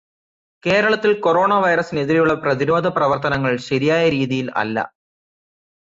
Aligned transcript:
കേരളത്തിൽ 0.63 1.11
കൊറോണ 1.19 1.53
വൈറസിന് 1.59 1.99
എതിരെയുള്ള 1.99 2.33
പ്രതിരോധപ്രവർത്തനങ്ങൾ 2.35 3.57
ശരിയായ 3.69 4.03
രീതിയിൽ 4.09 4.51
അല്ല. 4.55 4.77